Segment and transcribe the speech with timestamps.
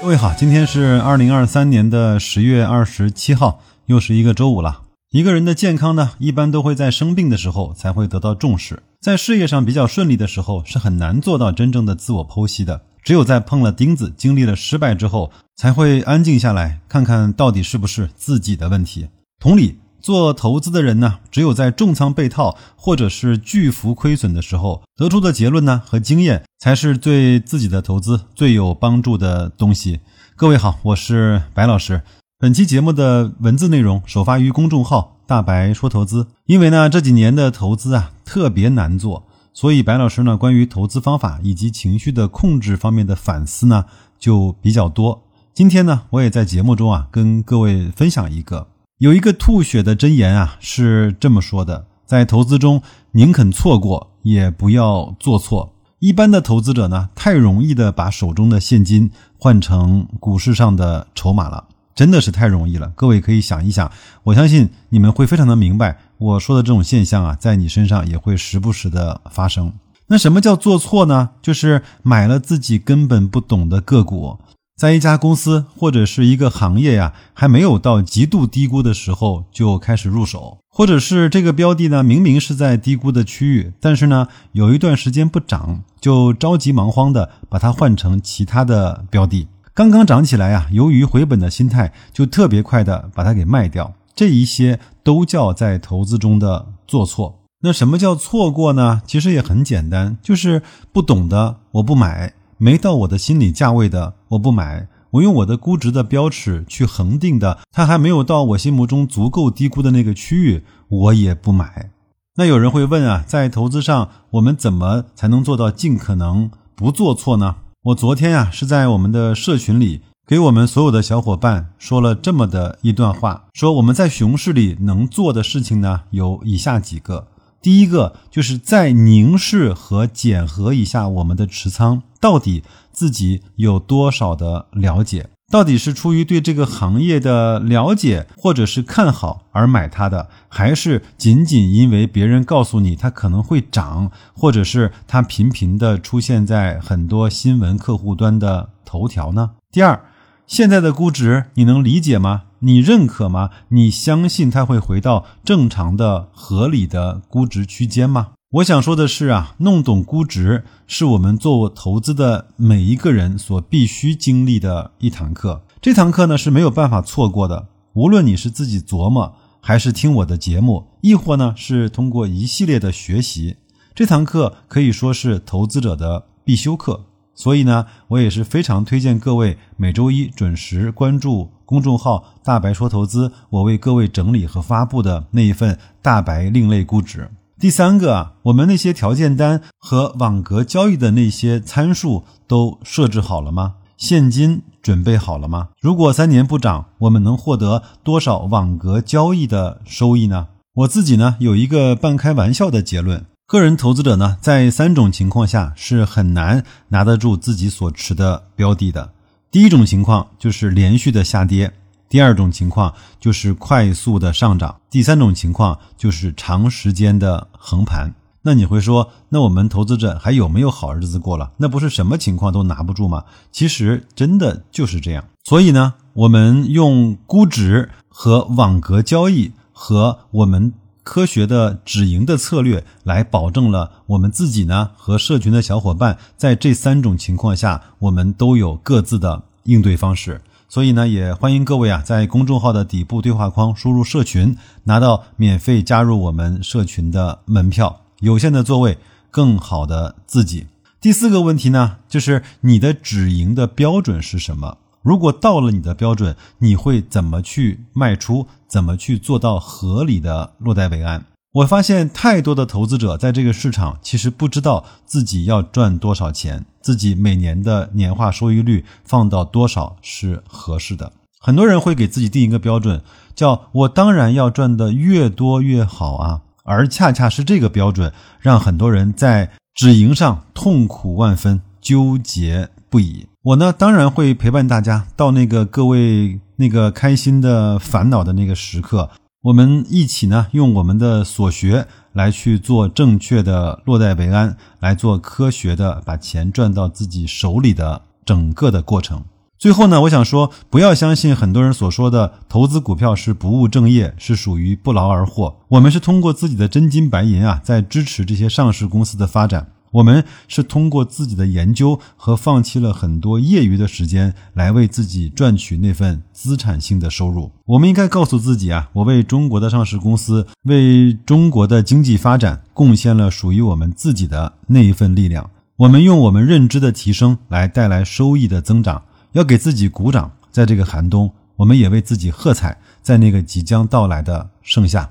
[0.00, 4.82] 各位好，今天是二零二三年的十月二十七号，又是一个周五了。
[5.10, 12.82] 一个人的健康呢，一般都会在生病的时候才会得到重视，在事业上比较顺利的时候，是很难做到真正的自我剖析的。
[13.02, 19.08] 只有在碰了钉子、经历了失败之后，才会安静下来，看看到底是不是自己的问题。
[19.38, 19.78] 同理。
[20.04, 30.00] 做投资的人呢，只有在重仓被套或者是巨幅亏损的时候，得出的结论呢和经验，才是对自己的投资最有帮助的东西。
[30.36, 32.02] 各位好，我是白老师。
[32.38, 36.28] 本期节目的文字内容首发于公众号“大白说投资”。
[36.44, 43.86] 因为呢这几年的投资啊特别难做，所以白老师呢关于投资方法以及情绪的控制方面的反思呢
[44.18, 45.22] 就比较多。
[45.54, 48.66] 今天呢我也在节目中啊跟各位分享一个。
[48.98, 55.74] 有一个吐血的箴言啊，是这么说的：在投资中，宁肯错过，也不要做错。
[55.98, 62.92] 一般的投资者呢，太容易的把手中的现金换成股市上的筹码了，真的是太容易了。
[62.94, 63.90] 各位可以想一想，
[64.22, 69.72] 我相信你们会非常的明白我说的这种现象啊，在你身上也会时不时的发生。
[70.06, 71.30] 那什么叫做错呢？
[71.42, 74.38] 就是买了自己根本不懂的个股。
[74.76, 89.46] 在一家公司或者是一个行业呀，还没有到极度低估的时候就开始入手，或者是这个标的呢，明明是在低估的区域，但是呢，有一段时间不涨，就着急忙慌的把它换成其他的标的。
[89.72, 93.94] 刚刚涨起来呀，由于回本的心态，就特别快的把它给卖掉。
[94.16, 97.40] 这一些都叫在投资中的做错。
[97.62, 99.02] 那什么叫错过呢？
[99.06, 102.34] 其实也很简单，就是不懂的我不买。
[102.58, 104.88] 没到我的心理价位的，我不买。
[105.12, 111.92] 我用我的估值的标尺去恒定的，它还没有到我心目中足够低估的那个区域，我也不买。
[112.36, 117.56] 那有人会问啊，在投资上，我们怎么才能做到尽可能不做错呢？
[117.84, 127.28] 我昨天呀，是在我们的社群里给我们所有的小伙伴说了这么的一段话，说我们在熊市里能做的事情呢，有以下几个。
[127.64, 149.52] 第一个就是再凝视和检核一下我们的持仓，到底自己有多少的了解，到底是出于对这个行业的了解或者是看好而买它的，还是仅仅因为别人告诉你它可能会涨，或者是它频频的出现在很多新闻客户端的头条呢？
[149.72, 150.04] 第二，
[150.46, 152.42] 现在的估值你能理解吗？
[152.64, 153.50] 你认可吗？
[153.68, 158.28] 你相信它会回到正常的、合理的估值区间吗？
[158.52, 165.62] 我想说的是啊，弄懂估值是我们做投资的每一个人所必须经历的一堂课。
[165.82, 167.68] 这堂课呢是没有办法错过的。
[167.92, 173.56] 无论你是自己琢磨，还是听我的节目，亦或呢是通过一系列的学习，
[173.94, 177.04] 这堂课可以说是投资者的必修课。
[177.34, 187.30] 所以呢，我也是非常推荐各位每周一准时关注公众号“大白说投资”，我为各位整理和发布的那一份大白另类估值。
[187.58, 193.74] 第三个啊，我们那些条件单和网格交易的那些参数都设置好了吗？
[193.96, 195.68] 现金准备好了吗？
[195.80, 200.48] 如果三年不涨，我们能获得多少网格交易的收益呢？
[200.74, 203.24] 我自己呢有一个半开玩笑的结论。
[203.46, 209.12] 个人投资者呢，在三种情况下是很难拿得住自己所持的标的的。
[209.54, 211.72] 第一种情况就是连续的下跌，
[212.08, 218.12] 第二种情况就是快速的上涨，第三种情况就是长时间的横盘。
[218.42, 221.52] 那你会说，那我们投资者还有没有好日子过了？
[221.56, 223.22] 那不是什么情况都拿不住吗？
[223.52, 225.24] 其实真的就是这样。
[225.44, 230.72] 所以呢，我们用估值和网格交易和我们。
[231.04, 240.40] 科学的止盈的策略，来保证了我们自己呢和社群的小伙伴在这三种情况下，我们都有各自的应对方式。
[240.66, 248.98] 所以呢，也欢迎各位啊，在公众号的底部对话框输入“社群”，拿到免费加入我们社群的门票，有限的座位，
[249.30, 250.66] 更好的自己。
[251.00, 254.78] 第四个问题呢，就是你的止盈的标准是什么？
[255.04, 258.46] 如果到了你的标准，你会怎么去卖出？
[258.66, 261.26] 怎么去做到合理的落袋为安？
[261.52, 271.12] 我发现太多的投资者在这个市场其实不知道自己要赚多少钱，自己每年的年化收益率放到多少是合适的。
[271.38, 273.02] 很多人会给自己定一个标准，
[273.34, 278.10] 叫我当然要赚的越多越好啊，而恰恰是这个标准
[278.40, 283.28] 让很多人在止盈上痛苦万分，纠结不已。
[283.42, 289.10] 我呢，当然会陪伴大家到那个各位那个开心的烦恼的那个时刻，
[289.42, 299.22] 我们一起呢，用我们的所学来去做正确的落袋为安，来做科学的把钱赚到自己手里的整个的过程。
[299.58, 305.56] 最后呢，我想说，不要相信很多人所说的投资股票是不务正业，是属于不劳而获。
[305.68, 309.68] 我们是通过自己的真金白银啊，在支持这些上市公司的发展。
[309.94, 317.52] 我们是通过自己的研究和放弃了很多业余的时间，来为自己赚取那份资产性的收入。
[317.66, 325.48] 我们应该告诉自己啊，我为中国的上市公司，为中国的经济发展贡献了属于我们自己的那一份力量。
[325.76, 329.02] 我们用我们认知的提升来带来收益的增长，
[329.32, 330.32] 要给自己鼓掌。
[330.50, 335.10] 在这个寒冬，我们也为自己喝彩，在那个即将到来的盛夏。